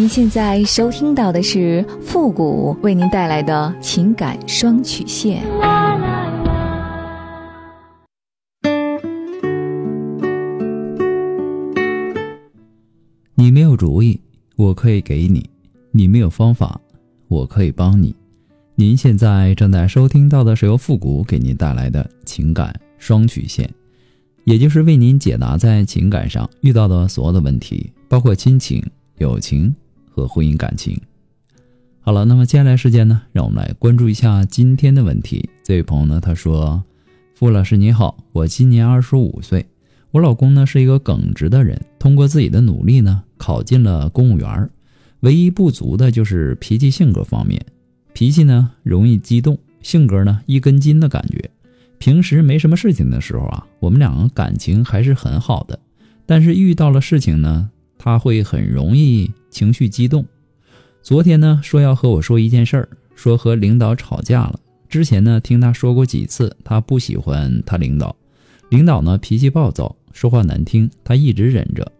[0.00, 5.42] 您现在收听到的是复古为您带来的情感双曲线。
[13.34, 14.18] 你没有主意，
[14.56, 15.42] 我可以给你；
[15.90, 16.80] 你没有方法，
[17.28, 18.16] 我可以帮你。
[18.76, 23.70] 您现在正在收听到的是由复古给您带来的情感双曲线，
[24.44, 28.82] 也就是为您解答在情感上遇到的所有的问题，包括亲情、
[29.18, 29.76] 友情
[30.20, 31.00] 和婚姻感情。
[32.00, 35.48] 好了，那么接下来时间呢，让我们来关注一下今天的问题。
[35.62, 36.82] 这位朋友呢，他说
[37.34, 39.64] ：“傅老师你好，我今年二十五岁。”
[40.12, 44.68] 我老公呢是一个耿直的人，通过自己的努力呢考进了公务员
[45.20, 47.64] 唯一不足的就是脾气性格方面，
[48.12, 51.50] 脾气呢容易激动，性格呢一根筋的感觉。
[51.98, 55.78] 平时没什么事情的时候啊，我们两个感情还是很好的，
[56.26, 57.70] 但是遇到了事情呢，
[58.02, 60.24] 他会很容易情绪激动。
[61.02, 64.58] 昨天呢说要和我说一件事儿，说和领导吵架了。
[64.88, 68.16] 之前呢听他说过几次，他不喜欢他领导，
[68.70, 69.94] 领导呢脾气暴躁。
[70.12, 71.92] 说话难听，他一直忍着，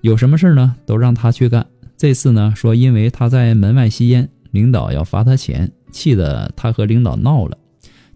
[0.00, 1.64] 有什么事儿呢都让他去干。
[1.96, 7.56] 这次呢说因为他在门外吸烟，领导要罚他钱，气得他和领导闹了。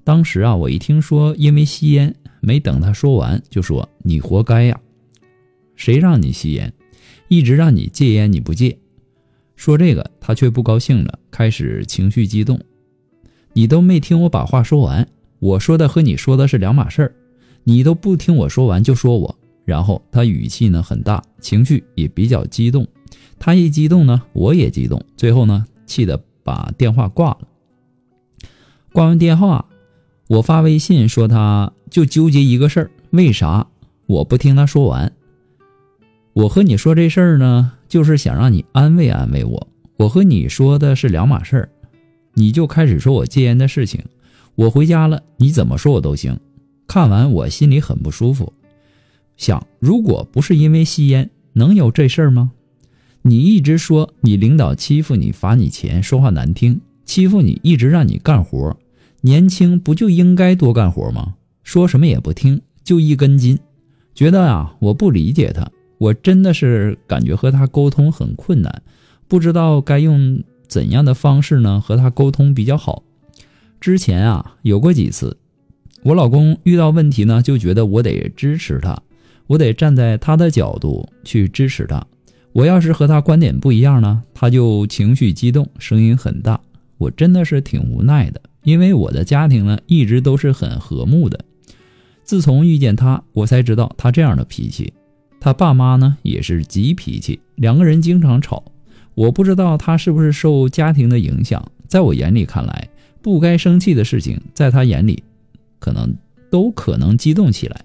[0.03, 4.77] 当时啊，我一听说因为吸烟，没等他说完就说：“你活该呀，
[5.77, 6.73] 谁让你吸烟？
[7.29, 8.79] 一直让你戒烟你不戒。”
[9.57, 12.61] 说这个他却不高兴了，开始情绪激动。
[13.53, 15.07] 你都没听我把话说完，
[15.39, 17.15] 我说的和你说的是两码事儿。
[17.65, 22.85] 你都不听我说完就说我，然后他语气呢很大，情绪也比较激动。
[23.39, 25.01] 他一激动呢，我也激动。
[25.17, 27.49] 最后呢，气得把电话挂了。
[28.93, 29.65] 挂完电话，
[30.29, 33.67] 我发微信说他就纠结一个事儿，为啥
[34.07, 35.13] 我不听他说完？
[36.35, 39.69] 我和你说这事儿呢，就是想让你安慰安慰我。
[39.99, 41.69] 我和你说的是两码事儿，
[42.35, 44.03] 你就开始说我戒烟的事情。
[44.55, 46.39] 我回家了，你怎么说我都行。
[46.87, 48.53] 看完我心里很不舒服，
[49.37, 52.53] 想如果不是因为吸烟，能有这事儿吗？
[53.21, 58.77] 你一直说你领导欺负你、罚你钱、说话难听，欺负你一直让你干活，
[59.21, 61.35] 年轻不就应该多干活吗？
[61.63, 63.59] 说什么也不听，就一根筋，
[64.15, 65.71] 觉得啊我不理解他，
[66.03, 68.83] 我真的是感觉和他沟通很困难，
[69.29, 73.05] 不知道该用怎样的方式呢和他沟通比较好。
[73.81, 75.37] 之前啊有过几次。
[76.03, 79.01] 我老公遇到问题呢，就觉得我得支持他，
[79.47, 82.05] 我得站在他的角度去支持他。
[82.53, 86.61] 我要是和他观点不一样呢，他就情绪激动，声音很大。
[86.99, 91.39] 我真的是挺无奈的，因为我的家庭呢一直都是很和睦的。
[92.25, 94.93] 自从遇见他，我才知道他这样的脾气。
[95.45, 98.63] 他爸妈呢也是急脾气，两个人经常吵。
[99.15, 102.89] 我不知道他是不是受家庭的影响，在我眼里看来，
[103.21, 105.21] 不该生气的事情，在他眼里。
[105.81, 106.15] 可能
[106.49, 107.81] 都可能激动起来，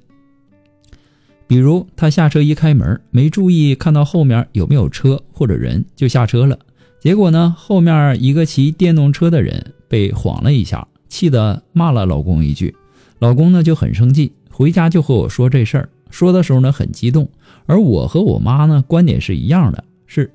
[1.48, 6.60] 比如他下车一开门，没注意看到后面有没有车或者人就下车了，
[7.00, 12.76] 结果呢后面一个骑电动车的人被晃了一下，气得骂了老公一句，
[13.18, 17.28] 老公呢就很生气，回家就和我说这事儿，说的时候呢很激动，
[17.68, 20.32] 而我和我妈呢观点是一样的，是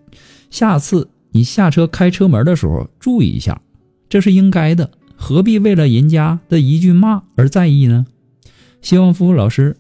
[0.51, 3.61] 下次你下车开车门的时候注意一下，
[4.09, 4.89] 这是应该的。
[5.17, 8.07] 何必为了人家的一句骂而在意呢？
[8.81, 9.77] 希望夫妇老师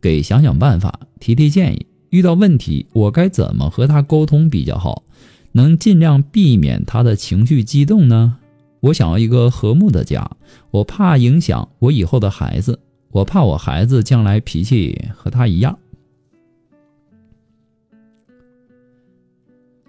[0.00, 1.86] 给想想办法，提提建议。
[2.10, 5.04] 遇到问题，我该怎么和他沟通比较好，
[5.52, 8.36] 能尽量避免他的情绪激动呢？
[8.80, 10.28] 我想要一个和睦的家，
[10.72, 12.78] 我怕影响我以后的孩子，
[13.12, 15.78] 我怕我孩子将来脾气和他一样。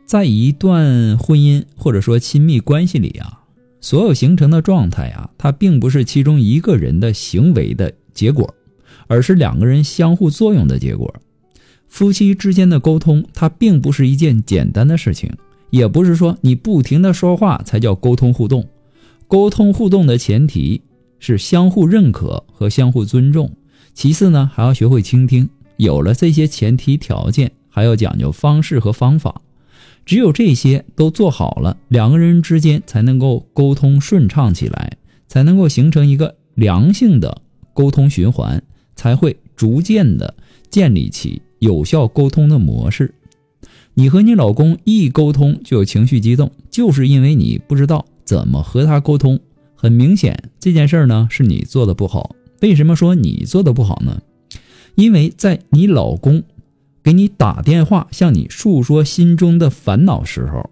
[0.05, 3.39] 在一段婚姻或者说亲密关系里啊。
[3.81, 8.55] 所有形成的状态啊，它并不是其中一个人的行为的结果，
[9.07, 11.13] 而是两个人相互作用的结果。
[11.89, 15.29] 夫妻之间的沟通，它并不是一件简单的事情，
[15.69, 18.65] 也不是说你不停的说话才叫沟通互动。
[19.27, 20.81] 沟通互动的前提
[21.19, 23.51] 是相互认可和相互尊重，
[23.93, 25.49] 其次呢，还要学会倾听。
[25.75, 29.41] 有了这些前提条件，还要讲究方式和方法。
[30.05, 34.97] 只有这些都做好了，两个人之间才能够沟通顺畅起来，
[35.27, 37.41] 才能够形成一个良性的
[37.73, 38.61] 沟通循环，
[38.95, 40.35] 才会逐渐的
[40.69, 43.15] 建立起有效沟通的模式。
[43.93, 49.39] 你和你老公一沟通就有情绪激动，就是因为你不知道怎么和他沟通。
[49.75, 52.35] 很明显，这件事呢是你做的不好。
[52.61, 54.21] 为什么说你做的不好呢？
[54.95, 56.43] 因为在你老公
[57.03, 60.69] 给你打电话向你诉说心中的烦恼时候，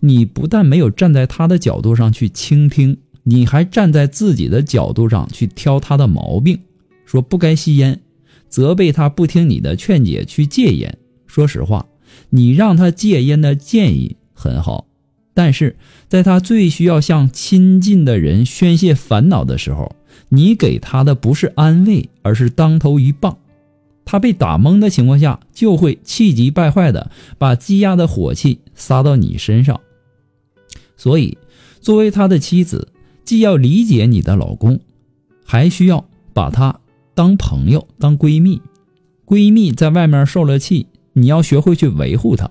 [0.00, 6.60] 你不但没有站在他的角度上去倾听，你还站在自己的角度上去挑他的毛病，
[7.06, 8.00] 说不该吸烟，
[8.48, 10.98] 责备他不听你的劝解去戒烟。
[11.26, 11.86] 说实话，
[12.28, 14.86] 你让他戒烟的建议很好，
[15.32, 15.76] 但是
[16.08, 19.96] 在他最需要向亲近的人宣泄烦恼的时候，
[20.28, 23.38] 你给他的不是安慰，而是当头一棒。
[24.10, 29.80] 他被打懵的情况下，就会气急败坏的把积压的火气撒到你身上。
[30.96, 31.38] 所以，
[31.80, 32.88] 作为他的妻子，
[33.24, 34.80] 既要理解你的老公，
[35.44, 36.80] 还需要把他
[37.14, 38.60] 当朋友、当闺蜜。
[39.24, 42.50] 闺蜜在外面受了气，你要学会去维护她。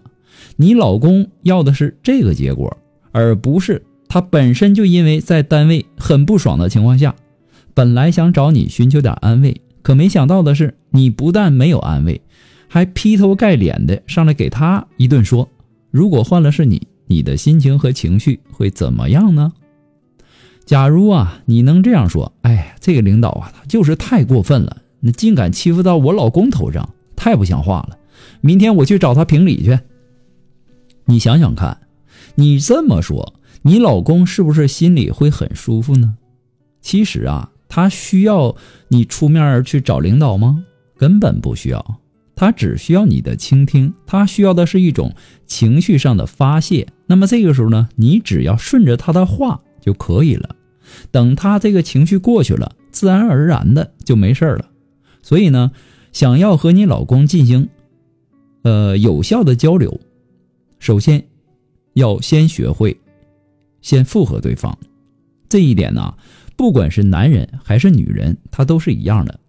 [0.55, 2.77] 你老公要的是这个结果，
[3.11, 7.13] 而不是他本身就因为在单位很不爽的情况下，
[7.73, 9.59] 本来想找你寻求点安慰。
[9.89, 12.21] 可没想到的是，你不但没有安慰，
[12.67, 15.49] 还劈头盖脸的上来给他一顿说。
[15.89, 19.51] 如果换了是你，你的心情和情绪会怎么样呢？
[20.63, 27.97] 假如啊，你能这样说：“哎，这个领导啊，他就是太过分了，那竟敢欺负到我老公头上，太不像话了。
[28.41, 29.79] 明天我去找他评理去。”
[31.05, 31.75] 你想想看，
[32.35, 33.33] 你这么说，
[33.63, 36.15] 你老公是不是心里会很舒服呢？
[36.79, 37.49] 其实啊。
[37.69, 38.53] 他需要
[38.89, 40.65] 你出面去找领导吗？
[40.97, 42.01] 根本不需要，
[42.35, 43.93] 他只需要你的倾听。
[44.05, 46.87] 他需要的是一种情绪上的发泄。
[47.05, 50.55] 那么这个时候呢，你只要顺着他的话就可以了。
[51.11, 54.65] 等他这个情绪过去了，自然而然的就没事了。
[55.21, 55.71] 所以呢，
[56.11, 57.69] 想要和你老公进行
[58.63, 60.01] 呃有效的交流，
[60.79, 61.23] 首先
[61.93, 62.99] 要先学会
[63.81, 64.77] 先附和对方。
[65.47, 66.15] 这一点呢。
[66.59, 69.39] 不管是男人还是女人，他都是一样的。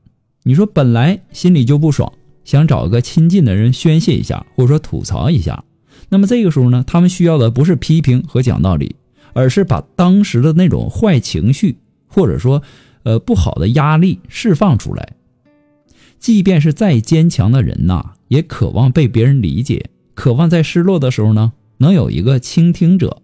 [0.45, 2.13] 你说本来心里就不爽，
[2.45, 5.65] 想找个亲近的人宣泄一下，或者说吐槽一下，
[6.09, 8.95] 那么这个时候呢，他们需要的不是批评和讲道理，
[9.33, 12.63] 而是把当时的那种坏情绪，或者说
[13.03, 15.15] 呃不好的压力释放出来。
[16.21, 23.21] 即便是再坚强的人呐，也渴望被别人理解，渴望在失落的时候呢，能有一个倾听者。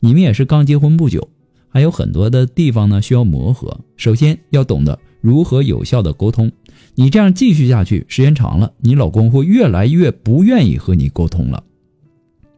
[0.00, 1.28] 你们也是刚结婚不久。
[1.74, 3.76] 还有很多的地方呢需要磨合。
[3.96, 6.52] 首先要懂得如何有效的沟通。
[6.94, 11.64] 你这样继续下去，时间长了，你老公会越来越不愿意和你沟通了。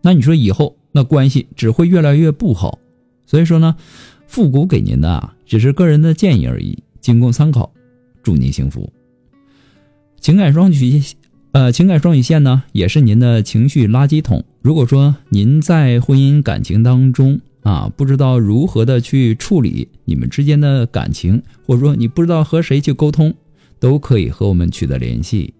[0.02, 2.78] 那你说以后那关系只会越来越不好。
[3.24, 3.74] 所以说呢，
[4.26, 7.72] 复古给您的啊只是个人的建议而已，仅供参考。
[8.22, 8.92] 祝您幸福。
[10.20, 11.16] 情感双曲线，
[11.52, 14.44] 呃，情感双曲线呢也是您的情绪垃圾桶。
[14.60, 23.34] 如果说您在婚姻感情当中，啊，不知道如何的去处理你们之间的感情，或者说你不知道和谁去沟通，
[23.80, 25.52] 都可以和我们取得联系。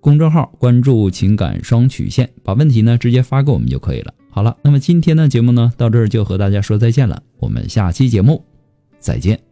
[0.00, 4.14] 公众号关注“情感双曲线”，把问题呢直接发给我们就可以了。
[4.30, 8.42] 好了，那么今天的节目呢到这儿就和大家说再见了，我们下期节目
[8.98, 9.49] 再见。